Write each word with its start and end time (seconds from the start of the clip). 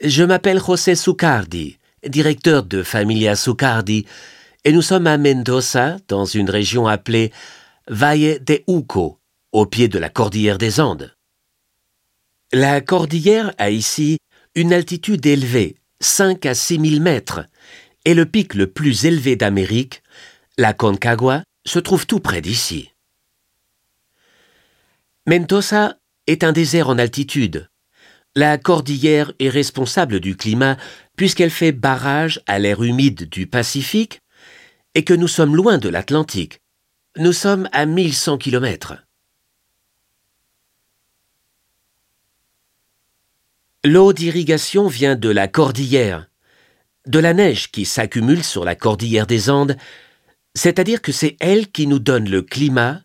Je 0.00 0.24
m'appelle 0.24 0.60
José 0.60 0.94
Sucardi, 0.94 1.78
directeur 2.06 2.64
de 2.64 2.82
Familia 2.82 3.34
Sucardi, 3.34 4.04
et 4.64 4.72
nous 4.72 4.82
sommes 4.82 5.06
à 5.06 5.16
Mendoza, 5.16 5.96
dans 6.08 6.26
une 6.26 6.50
région 6.50 6.86
appelée 6.86 7.32
Valle 7.88 8.44
de 8.44 8.62
Uco, 8.68 9.18
au 9.52 9.64
pied 9.64 9.88
de 9.88 9.98
la 9.98 10.10
cordillère 10.10 10.58
des 10.58 10.80
Andes. 10.80 11.16
La 12.52 12.82
cordillère 12.82 13.54
a 13.56 13.70
ici 13.70 14.18
une 14.54 14.74
altitude 14.74 15.24
élevée, 15.24 15.76
5 16.00 16.44
à 16.44 16.54
6 16.54 16.78
000 16.90 17.02
mètres, 17.02 17.46
et 18.04 18.12
le 18.12 18.26
pic 18.26 18.52
le 18.52 18.66
plus 18.66 19.06
élevé 19.06 19.34
d'Amérique, 19.34 20.02
la 20.58 20.74
Concagua, 20.74 21.42
se 21.64 21.78
trouve 21.78 22.06
tout 22.06 22.20
près 22.20 22.42
d'ici. 22.42 22.92
Mendoza 25.26 25.96
est 26.26 26.44
un 26.44 26.52
désert 26.52 26.90
en 26.90 26.98
altitude. 26.98 27.70
La 28.38 28.58
cordillère 28.58 29.32
est 29.38 29.48
responsable 29.48 30.20
du 30.20 30.36
climat 30.36 30.76
puisqu'elle 31.16 31.50
fait 31.50 31.72
barrage 31.72 32.42
à 32.46 32.58
l'air 32.58 32.82
humide 32.82 33.30
du 33.30 33.46
Pacifique 33.46 34.20
et 34.94 35.04
que 35.04 35.14
nous 35.14 35.26
sommes 35.26 35.56
loin 35.56 35.78
de 35.78 35.88
l'Atlantique. 35.88 36.60
Nous 37.16 37.32
sommes 37.32 37.66
à 37.72 37.86
1100 37.86 38.36
km. 38.36 38.98
L'eau 43.84 44.12
d'irrigation 44.12 44.86
vient 44.86 45.16
de 45.16 45.30
la 45.30 45.48
cordillère, 45.48 46.28
de 47.06 47.18
la 47.18 47.32
neige 47.32 47.70
qui 47.70 47.86
s'accumule 47.86 48.44
sur 48.44 48.66
la 48.66 48.74
cordillère 48.74 49.26
des 49.26 49.48
Andes, 49.48 49.78
c'est-à-dire 50.54 51.00
que 51.00 51.12
c'est 51.12 51.38
elle 51.40 51.70
qui 51.70 51.86
nous 51.86 52.00
donne 52.00 52.28
le 52.28 52.42
climat, 52.42 53.00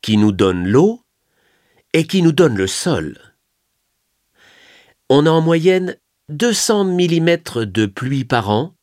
qui 0.00 0.16
nous 0.16 0.32
donne 0.32 0.66
l'eau 0.66 1.02
et 1.92 2.06
qui 2.06 2.22
nous 2.22 2.32
donne 2.32 2.56
le 2.56 2.66
sol. 2.66 3.31
On 5.14 5.26
a 5.26 5.30
en 5.30 5.42
moyenne 5.42 5.98
200 6.30 6.84
mm 6.84 7.36
de 7.66 7.84
pluie 7.84 8.24
par 8.24 8.48
an, 8.48 8.74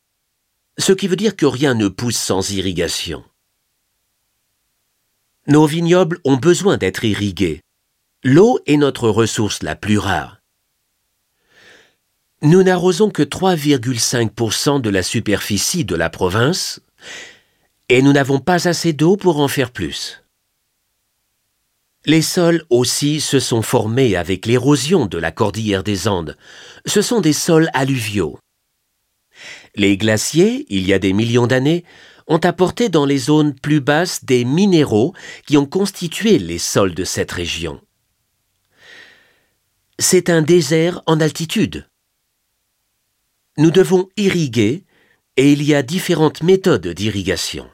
ce 0.78 0.92
qui 0.92 1.08
veut 1.08 1.16
dire 1.16 1.36
que 1.36 1.48
rien 1.48 1.74
ne 1.74 1.88
pousse 1.88 2.20
sans 2.20 2.52
irrigation. 2.52 3.24
Nos 5.48 5.66
vignobles 5.66 6.20
ont 6.26 6.38
besoin 6.38 6.78
d'être 6.78 7.04
irrigués. 7.04 7.62
L'eau 8.24 8.60
est 8.68 8.78
notre 8.78 9.10
ressource 9.10 9.64
la 9.64 9.76
plus 9.76 9.98
rare. 9.98 10.40
Nous 12.44 12.62
n'arrosons 12.62 13.10
que 13.10 13.24
3,5% 13.24 14.82
de 14.82 14.90
la 14.92 15.02
superficie 15.02 15.84
de 15.84 15.96
la 15.96 16.12
province 16.12 16.80
et 17.90 18.04
nous 18.04 18.14
n'avons 18.14 18.40
pas 18.40 18.68
assez 18.68 18.94
d'eau 18.94 19.18
pour 19.18 19.40
en 19.40 19.48
faire 19.48 19.72
plus. 19.72 20.22
Les 22.06 22.22
sols 22.22 22.64
aussi 22.70 23.20
se 23.20 23.40
sont 23.40 23.62
formés 23.62 24.16
avec 24.16 24.46
l'érosion 24.46 25.06
de 25.06 25.18
la 25.18 25.32
cordillère 25.32 25.84
des 25.84 26.08
Andes. 26.08 26.38
Ce 26.86 27.02
sont 27.02 27.20
des 27.20 27.34
sols 27.34 27.70
alluviaux. 27.74 28.40
Les 29.76 29.98
glaciers, 29.98 30.66
il 30.70 30.88
y 30.88 30.94
a 30.94 31.00
des 31.00 31.12
millions 31.12 31.48
d'années, 31.48 31.84
ont 32.28 32.38
apporté 32.38 32.90
dans 32.90 33.06
les 33.06 33.18
zones 33.18 33.54
plus 33.54 33.82
basses 33.82 34.24
des 34.24 34.46
minéraux 34.46 35.14
qui 35.46 35.58
ont 35.58 35.66
constitué 35.66 36.40
les 36.40 36.60
sols 36.60 36.94
de 36.94 37.04
cette 37.04 37.32
région. 37.32 37.82
C'est 39.98 40.30
un 40.30 40.42
désert 40.42 41.02
en 41.06 41.20
altitude. 41.20 41.90
Nous 43.58 43.72
devons 43.72 44.08
irriguer 44.16 44.86
et 45.36 45.52
il 45.52 45.64
y 45.64 45.76
a 45.76 45.82
différentes 45.82 46.44
méthodes 46.44 46.88
d'irrigation. 46.88 47.70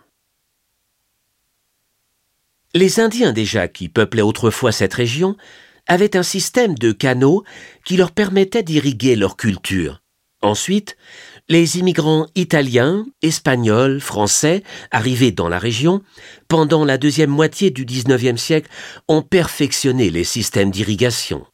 Les 2.75 2.99
Indiens 2.99 3.31
déjà 3.31 3.69
qui 3.69 3.87
peuplaient 3.87 4.21
autrefois 4.21 4.73
cette 4.73 4.93
région 4.93 5.37
avaient 5.87 6.17
un 6.17 6.23
système 6.23 6.75
de 6.75 6.91
canaux 6.91 7.45
qui 7.85 7.95
leur 7.95 8.11
permettait 8.11 8.63
d'irriguer 8.63 9.15
leur 9.15 9.37
culture. 9.37 10.01
Ensuite, 10.41 10.97
les 11.47 11.79
immigrants 11.79 12.27
italiens, 12.35 13.05
espagnols, 13.21 14.01
français, 14.01 14.61
arrivés 14.91 15.31
dans 15.31 15.47
la 15.47 15.57
région, 15.57 16.01
pendant 16.49 16.83
la 16.83 16.97
deuxième 16.97 17.29
moitié 17.29 17.71
du 17.71 17.85
XIXe 17.85 18.35
siècle, 18.35 18.69
ont 19.07 19.21
perfectionné 19.21 20.09
les 20.09 20.25
systèmes 20.25 20.69
d'irrigation. 20.69 21.45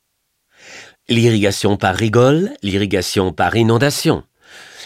L'irrigation 1.07 1.77
par 1.77 1.95
rigole, 1.95 2.49
l'irrigation 2.63 3.31
par 3.31 3.55
inondation. 3.55 4.23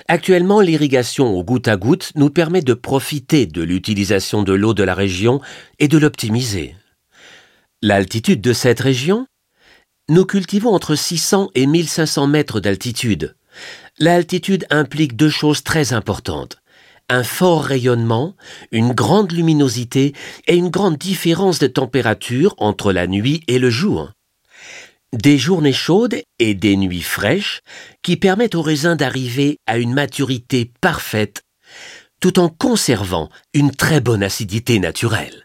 Actuellement, 0.08 0.62
l'irrigation 0.62 1.34
au 1.34 1.44
goutte 1.44 1.68
à 1.68 1.78
goutte 1.78 2.12
nous 2.16 2.30
permet 2.30 2.62
de 2.62 2.74
profiter 2.74 3.46
de 3.46 3.62
l'utilisation 3.62 4.44
de 4.44 4.54
l'eau 4.54 4.74
de 4.74 4.84
la 4.84 4.94
région 4.94 5.42
et 5.80 5.88
de 5.88 5.98
l'optimiser. 5.98 6.76
L'altitude 7.82 8.42
de 8.42 8.54
cette 8.54 8.80
région? 8.80 9.28
Nous 10.10 10.26
cultivons 10.26 10.74
entre 10.74 10.96
600 10.96 11.50
et 11.56 11.66
1500 11.66 12.28
mètres 12.28 12.60
d'altitude. 12.60 13.36
L'altitude 13.98 14.66
implique 14.70 15.16
deux 15.16 15.30
choses 15.30 15.64
très 15.64 15.94
importantes. 15.94 16.58
Un 17.10 17.24
fort 17.24 17.64
rayonnement, 17.64 18.36
une 18.72 18.94
grande 18.94 19.32
luminosité 19.32 20.14
et 20.48 20.56
une 20.56 20.70
grande 20.70 20.98
différence 20.98 21.60
de 21.60 21.68
température 21.68 22.56
entre 22.58 22.92
la 22.92 23.08
nuit 23.08 23.42
et 23.48 23.60
le 23.60 23.70
jour 23.70 24.15
des 25.16 25.38
journées 25.38 25.74
chaudes 25.74 26.22
et 26.40 26.54
des 26.54 26.78
nuits 26.78 27.02
fraîches 27.02 27.62
qui 28.02 28.18
permettent 28.18 28.56
aux 28.56 28.62
raisins 28.62 28.96
d'arriver 28.96 29.60
à 29.66 29.78
une 29.78 29.94
maturité 29.94 30.72
parfaite 30.82 31.44
tout 32.22 32.40
en 32.40 32.50
conservant 32.50 33.30
une 33.54 33.72
très 33.72 34.02
bonne 34.02 34.24
acidité 34.24 34.80
naturelle. 34.80 35.45